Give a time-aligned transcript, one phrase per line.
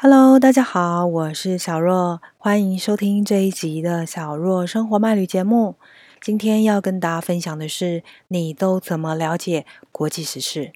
[0.00, 5.74] Hello，大家好，我是小若，欢迎收听这一集的小若生活漫旅节目。
[6.20, 10.70] 今天要跟大家分享的是，你都怎么了解国际时事？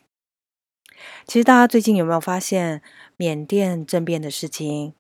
[1.25, 2.83] 其实大家最近有没有发现
[3.17, 4.95] 缅甸政变的事情？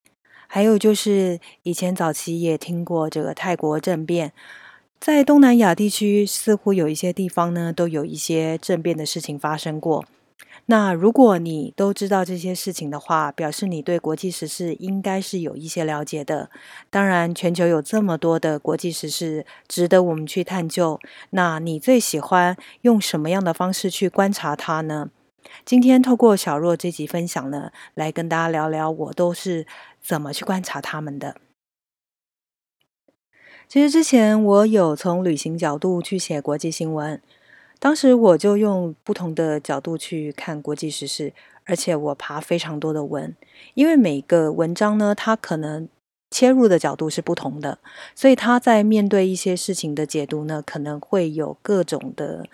[0.46, 4.32] 还有就是以前早期也听过这个泰国政变，
[5.00, 10.04] 在东南亚地区似乎有一些地方呢，都有一些政变的事情发生过。
[10.66, 16.50] 那如果你都知道这些事情的话，表示你对国际时事应该是有一些了解的。
[16.88, 21.00] 当然，全球有这么多的国际时事值得我们去探究。
[21.30, 25.10] 那你最喜欢用什么样的方式去观察它呢？
[25.64, 29.66] 今天透过小若这集分享呢，来跟大家聊聊我都是
[30.00, 31.36] 怎么去观察他们的。
[33.68, 37.20] 其实之前我有从旅行角度去写国际新闻。
[37.82, 41.32] 当时我就用不同的角度去看国际时事，
[41.64, 43.34] 而且我爬非常多的文，
[43.74, 45.88] 因为每个文章呢，它可能
[46.30, 47.80] 切入的角度是不同的，
[48.14, 52.46] 所以他在面对一些事情的解读呢，可能会有各种的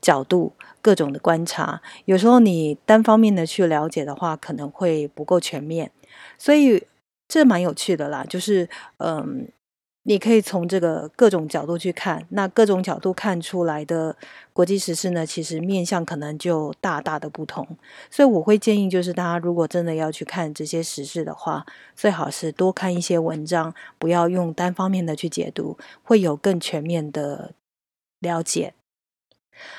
[0.00, 1.80] 角度、各种的观察。
[2.06, 5.92] 有时候你单方面的去了解的话，可能会不够全面，
[6.36, 6.84] 所以
[7.28, 9.46] 这蛮有趣的啦，就是嗯。
[10.08, 14.16] 你可以从这个各种角度去看，那各种角度看出来的
[14.52, 17.66] 国际时事呢，其实面向可能就大大的不同。
[18.08, 27.52] 所以我会建议，就是大家如果真的要去看这些时事的话，最好是多看一些文章，不要用单方面的去解读，会有更全面的
[28.20, 28.74] 了解。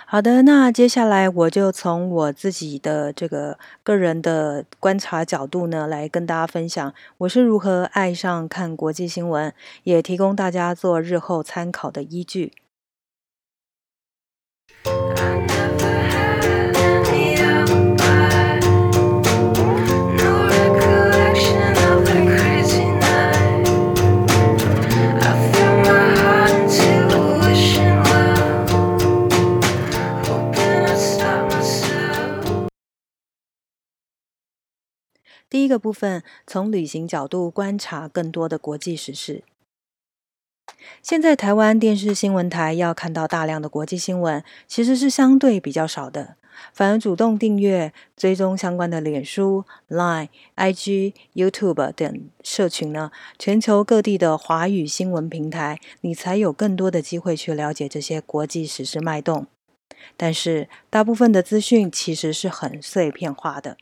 [0.05, 12.53] 好的，那接下来我就从我自己的这个个人的观察角度呢，来跟大家分享我是如何爱上看国际新闻，也提供大家做日后参考的依据。
[35.49, 39.43] 第一个部分，从旅行角度观察更多的国际时事。
[41.01, 46.35] 现在台湾电视新闻台要看到大量的国际新闻，其实是相对比较少的。
[46.73, 59.47] 反而主动订阅、追踪相关的脸书、Line、IG、YouTube 等社群呢，全球各地的华语新闻平台，你才有更多的机会去了解这些国际时事脉动。
[60.17, 63.77] 但是，大部分的资讯其实是很碎片化的。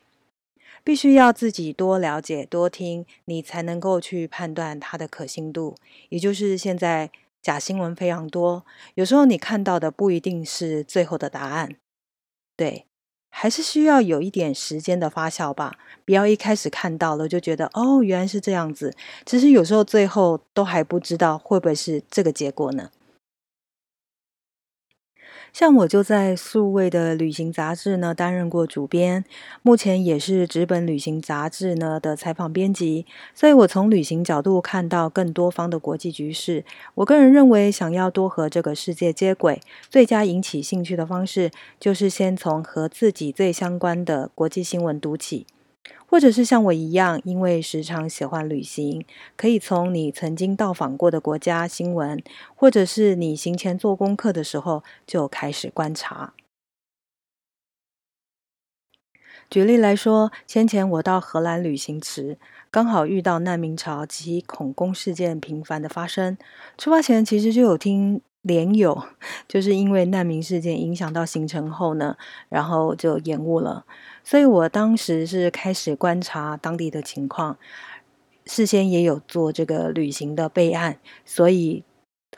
[0.86, 5.76] 必须要自己多了解、多听，你才能够去判断它的可信度。
[6.10, 7.10] 也就是现在
[7.42, 8.64] 假新闻非常多，
[8.94, 11.76] 有时候你看到的不一定是最后的答案。
[12.56, 12.86] 对，
[13.32, 15.76] 还是需要有一点时间的发酵吧。
[16.06, 18.96] 不要一开始看到了就觉得哦，原来是这样子。
[19.26, 22.92] 其实有时候最后都还不知道会不会是这个结果呢。
[25.56, 29.24] 像我就在数位的旅行杂志呢担任过主编，
[29.62, 36.66] 目前也是纸本旅行杂志呢的采访编辑，所以我从旅行角度看到更多方的国际局势。
[36.96, 41.50] 我个人认为，想要多和这个世界接轨，最佳引起兴趣的方式，
[41.80, 45.48] 就是先从和自己最相关的国际新闻读起。
[46.08, 49.06] 或者是像我一样，因为时常喜欢旅行，
[49.36, 52.22] 可以从你曾经到访过的国家新闻，
[52.56, 56.34] 或者是你行前做功课的时候就开始观察。
[59.48, 62.40] 举例来说，先前我到荷兰旅行时，
[62.72, 66.36] 刚好遇到难民潮及恐攻事件频繁的发生。
[66.78, 69.04] 出发前其实就有听连友，
[69.50, 72.16] 就是因为难民事件影响到行程后呢，
[72.48, 73.86] 然后就延误了。
[74.24, 77.58] 所以我当时是开始观察当地的情况，
[78.46, 81.84] 事先也有做这个旅行的备案，所以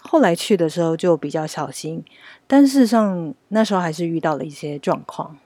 [0.01, 2.05] 后来去的时候就比较小心。
[2.47, 5.37] 但事实上那时候还是遇到了一些状况。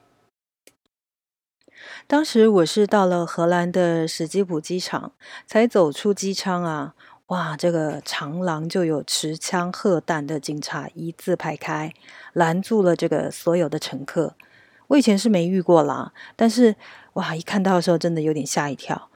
[2.06, 5.14] 当时我是到了荷兰的史基普机场，
[5.48, 6.94] 才走出机舱啊，
[7.32, 11.94] 哇，这个长廊就有持枪荷弹的警察一字排开，
[12.34, 14.36] 拦住了这个所有的乘客。
[14.88, 16.76] 我以前是没遇过啦，但是
[17.14, 19.10] 哇，一看到的时候真的有点吓一跳。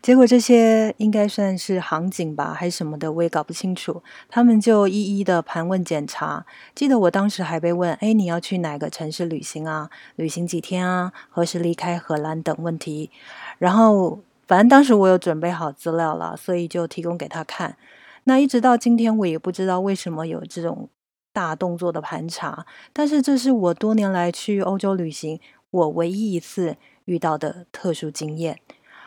[0.00, 4.02] 结果这些应该算是航警吧，还是什么的，我也搞不清楚。
[4.30, 6.46] 他们就一一的盘问检查。
[6.74, 9.90] 记得我当时还被问：“哎，你要去哪个城市旅行啊？
[10.16, 11.12] 旅行几天啊？
[11.28, 13.10] 何时离开荷兰等问题。”
[13.58, 17.76] 然后反正当时我有准备好资料了，所以就提供给他看。
[18.24, 20.90] 那一直到今天，我也不知道为什么有这种。
[21.32, 25.38] 大动作的盘查，但是这是我多年来去欧洲旅行，
[25.70, 28.58] 我唯一一次遇到的特殊经验。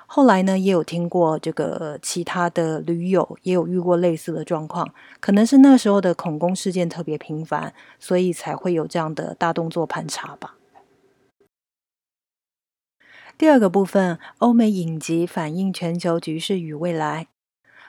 [0.08, 4.88] 后来呢，也有听过这个其他的驴友也有遇过类似的状况，
[5.20, 10.56] 可能是那时候的恐攻事件特别频繁，所以才会有这样的大动作盘查吧。
[13.38, 17.28] 第二个部分，欧美影集反映全球局势与未来。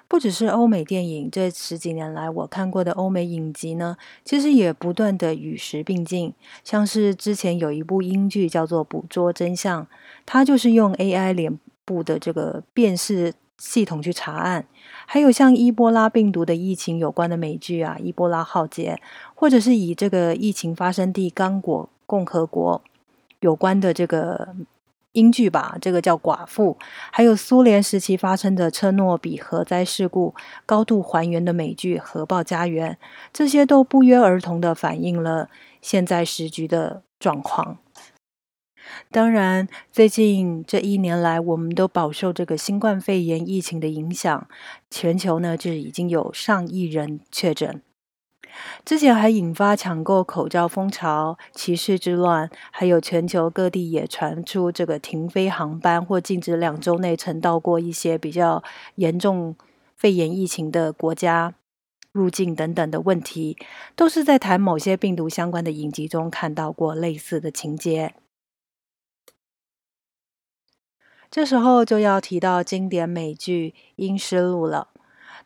[0.06, 6.32] 不只是欧美电影，这十几年来我看过的欧美影集呢，其实也不断的与时并进。
[6.62, 9.82] 像是之前有一部英剧叫做《捕捉真相》，
[10.26, 14.66] 它就是用 AI 脸部的这个辨识系统去查案。
[15.06, 19.00] 还有像伊波拉病毒的疫情有关的美剧啊，《伊波拉浩劫》，
[19.34, 22.82] 或者是以这个疫情发生地刚果共和国
[23.40, 24.54] 有关的这个。
[25.14, 26.76] 英剧吧，这个叫《寡妇》，
[27.10, 30.34] 还有苏联时期发生的车诺比核灾事故，
[30.66, 32.92] 高度还原的美剧《核爆家园》，
[33.32, 35.48] 这些都不约而同的反映了
[35.80, 37.78] 现在时局的状况。
[39.10, 44.46] 当然，最近这一年来，我们都饱受这个新冠肺炎疫情的影响，
[44.90, 47.80] 全球呢就已经有上亿人确诊。
[48.84, 58.62] 之前还引发抢购口罩风潮、歧视之乱，还有全球各地也传出这个停飞航班或禁止两周内曾到过一些比较
[58.96, 59.56] 严重
[59.96, 61.54] 肺炎疫情的国家
[62.12, 63.56] 入境等等的问题，
[63.96, 68.14] 都是在谈某些病毒相关的影集中看到过类似的情节。
[71.30, 74.93] 这时候就要提到经典美剧《英尸路》了。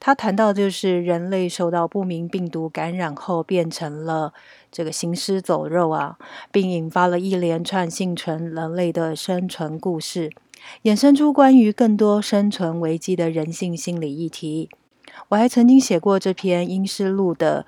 [0.00, 4.32] 他谈到，就是人类受到不明病毒感染后，变成了
[4.70, 6.16] 这个行尸走肉啊，
[6.52, 10.30] 并引发了一连串幸存人类的生存故事，
[10.84, 14.68] 衍生出关于更多生存危机的人性心理议题。
[15.30, 17.66] 我还曾经写过这篇《阴尸录》的，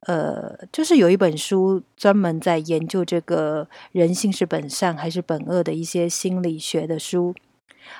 [0.00, 7.34] 呃，就是有一本书专门在研究这个人性是本善还是本恶的一些心理学的书。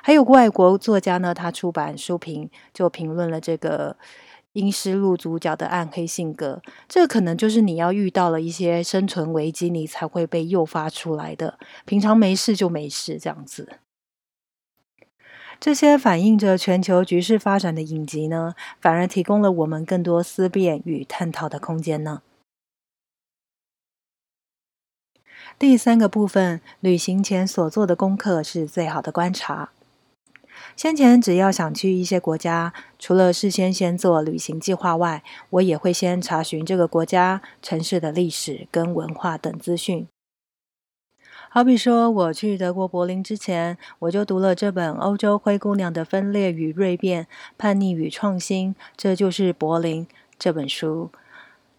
[0.03, 3.93] 还有外国作家呢，他出版书评就评论了这个
[4.53, 11.59] 《阴尸路》主角的暗黑性格，这可能就是你要遇到了一些生存危机，你才会被诱发出来的。
[11.85, 13.79] 平常没事就没事这样子。
[15.61, 22.23] 这些反映着全球局势发展的影集呢，反而提供了我们更多思辨与探讨的空间呢。
[25.59, 29.71] 第三个部分，旅行前所做的功课是最好的观察。
[30.77, 40.07] 先前只要想去一些国家，除了事先先做旅行计划外，我也会先查询这个国家城市的历史跟文化等资讯。
[41.51, 47.27] 好比说，我去德国柏林之前，我就读了这本《欧洲灰姑娘的分裂与锐变：
[47.57, 50.07] 叛逆与创新》，这就是柏林
[50.39, 51.11] 这本书。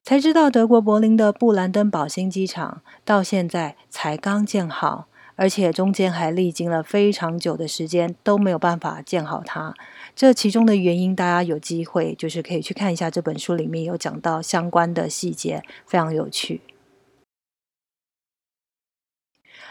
[0.02, 5.06] 才知道德国柏林的布兰登堡新机场到现在才刚建好，
[5.40, 9.74] 而且中间还历经了非常久的时间都没有办法建好它。
[10.14, 16.60] 这其中的原因，大家有机会就是可以去看一下这本书里面有讲到相关的细节，非常有趣。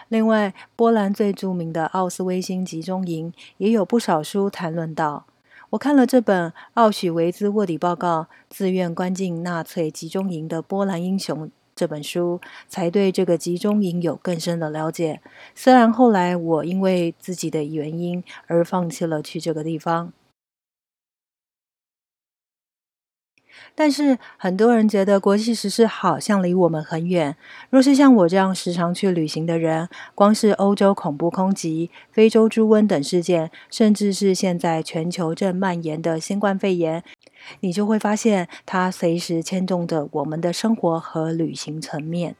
[0.08, 5.26] 另外，波兰最著名的奥斯威辛集中营也有不少书谈论到。
[5.70, 15.20] 我看了这本奥许维兹卧底报告：自愿关进纳粹集中营的波兰英雄这本书，才对这个集中营有更深的了解。
[15.54, 20.12] 虽然后来我因为自己的原因而放弃了去这个地方。
[23.74, 27.36] 但是很多人觉得国际时事好像离我们很远。
[27.70, 37.04] 若是像我这样时常去旅行的人，光是欧洲恐怖空袭、非洲猪瘟等事件，甚至是现在全球正蔓延的新冠肺炎，
[37.60, 42.36] 你就会发现它随时牵动着我们的生活和旅行层面。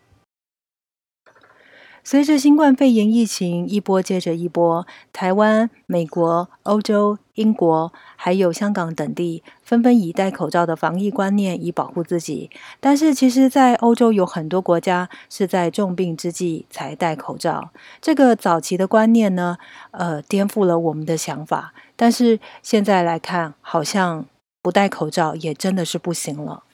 [2.04, 12.50] 随着新冠肺炎疫情一波接着一波，台湾、美国、欧洲、英国还有香港等地纷纷以戴口罩的防疫观念以保护自己。
[12.80, 17.72] 但是，其实，在欧洲有很多国家是在重病之际才戴口罩。
[18.00, 19.58] 这个早期的观念呢，
[19.90, 21.74] 呃，颠覆了我们的想法。
[21.94, 24.24] 但是现在来看，好像
[24.62, 26.64] 不戴口罩也真的是不行了。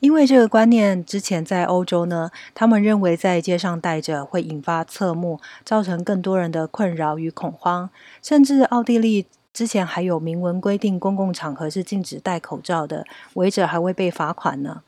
[0.00, 7.90] 因为这个观念之前在欧洲呢，他们认为在街上戴着会引发侧目，造成更多人的困扰与恐慌。
[8.22, 14.82] 甚至奥地利之前还有明文规定，公共场合是禁止戴口罩的，违者还会被罚款呢。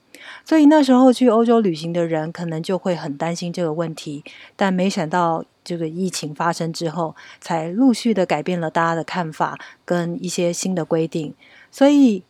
[0.45, 4.23] 所以那时候去欧洲旅行的人可能就会很担心这个问题。
[4.55, 11.35] 但没想到这个疫情发生之后，才陆续的改变了大家的看法跟一些新的规定。
[11.71, 12.25] 所以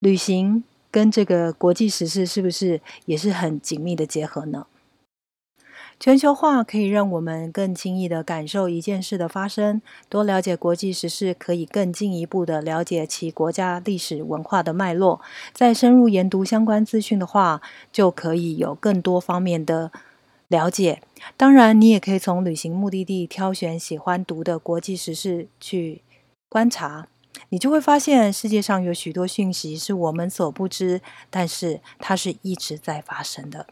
[0.00, 0.64] 旅行。
[0.90, 4.68] 跟这个国际时事是不是也是很紧密的结合呢？
[5.98, 15.20] 全球化可以让我们更轻易的感受一件事的发生，多了解国际时事，可以更进一步的了解其国家历史文化的脉络。
[15.52, 17.60] 再深入研读相关资讯的话，
[17.90, 19.90] 就可以有更多方面的
[20.46, 21.02] 了解。
[21.36, 26.02] 当然，你也可以从旅行目的地挑选喜欢读的国际时事去
[26.48, 27.08] 观察，
[27.50, 33.66] 你就会发现世界上有许多讯息是我们所不知，但是它是一直在发生的。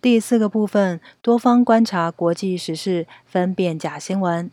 [0.00, 4.50] 第四个部分，多方观察国际时事，分辨假新闻。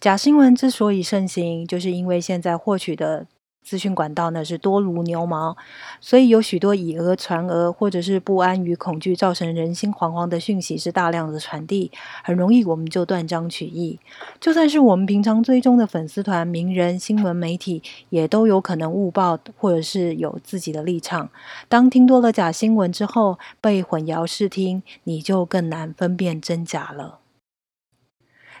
[0.00, 3.26] 假新闻之所以盛行，就是因为现在获取的。
[3.62, 5.56] 资讯管道呢是多如牛毛，
[6.00, 11.92] 所以有许多以讹传讹，或者是不安与恐惧造成人心惶惶的讯息是大量的传递，
[12.24, 14.00] 很容易我们就断章取义。
[14.40, 21.28] 就算是我们平常追踪的粉丝团、名人、新闻媒体，也都有可能误报，或者是有自己的立场。
[21.68, 27.18] 当听多了假新闻之后，被混淆视听，你就更难分辨真假了。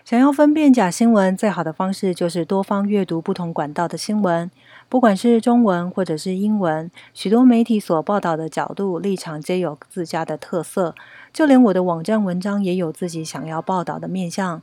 [0.08, 4.50] 想要分辨假新闻，最好的方式就是多方阅读不同管道的新闻，
[4.88, 10.94] 不管是中文或者是英文，许多媒体所报道的角度立场皆有自家的特色。
[11.30, 14.62] 就连我的网站文章也有自己想要报道的面向。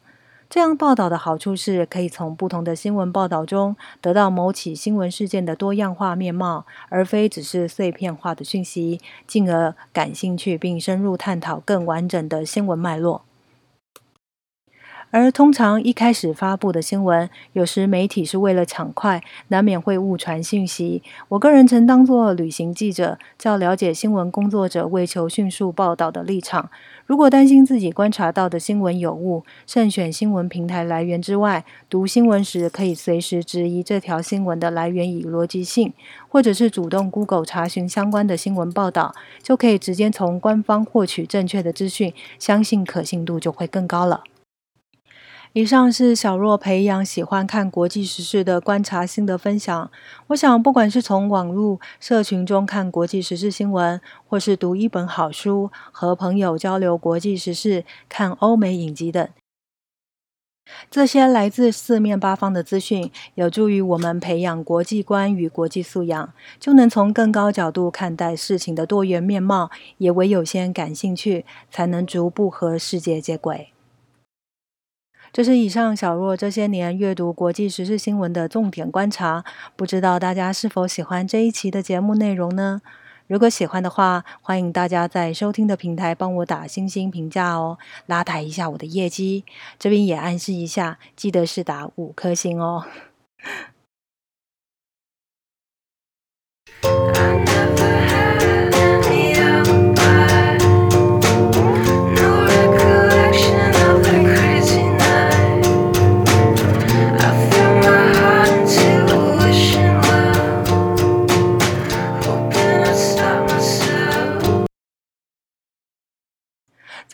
[0.49, 13.21] 这样报道的好处是，可以从不同的新闻报道中得到某起新闻事件的多样化面貌，而非只是碎片化的讯息，进而感兴趣并深入探讨更完整的新闻脉络。
[15.15, 21.01] 而通常一开始发布的新闻，有时媒体是为了抢快，难免会误传信息。
[21.29, 26.69] 我个人曾当作旅行记者，较了解新闻工作者为求迅速报道的立场。
[27.05, 35.93] 如果担心自己观察到的新闻有误，慎选新闻平台来源之外，读新闻时可以随时质疑这条新闻的来源与逻辑性，
[36.27, 44.25] 或者是主动 Google 查询相关的新闻报道，就可以直接从官方获取正确的资讯，相信可信度就会更高了。
[45.55, 49.89] 以上是小若培养喜欢看国际时事的观察心得分享。
[50.27, 59.25] 我想，不管是从网络社群中看国际时事新闻，或是读一本好书，和朋友交流国际时事，看欧美影集等，
[60.91, 69.71] 这些来自四面八方的资讯，有助于我们培养国际观与国际素养，就能从更高角度看待事情的多元面貌。
[70.00, 73.69] 也唯有先感兴趣，才能逐步和世界接轨。
[75.36, 79.44] 这是以上小若这些年阅读国际时事新闻的重点观察，
[79.75, 82.82] 不知道大家是否喜欢这一期的节目内容呢？
[83.27, 89.44] 如果喜欢的话，欢迎大家在收听的平台帮我打星星评价哦，拉抬一下我的业绩。
[89.77, 92.86] 这边也暗示一下，记得是打五颗星哦。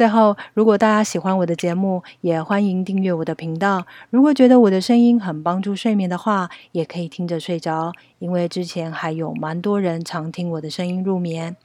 [0.01, 3.85] 最后，如果大家喜欢我的节目，也欢迎订阅我的频道。
[4.09, 11.55] 如果觉得我的声音很帮助睡眠的话，也可以听着睡着，因为之前还有蛮多人常听我的声音入眠。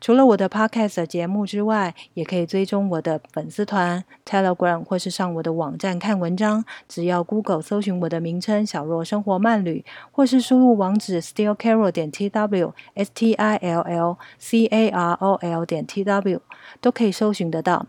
[0.00, 6.64] 除了我的 Podcast 节目之外，也可以追踪我的粉丝团、Telegram 或是上我的网站看文章。
[6.88, 15.86] 只要 Google 搜寻我的名称“小若生活慢旅”，或是输入网址 stillcarol 点 tw，s t i l l c a r o l 点
[15.86, 16.40] t w，
[16.80, 17.86] 都可以搜寻得到。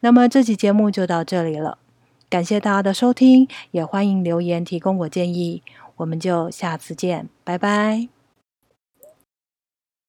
[0.00, 1.78] 那么这期节目就到这里了，
[2.28, 5.62] 感谢大家的收听，也欢迎留言提供我建议。
[5.96, 8.15] 我们就下次见，拜拜。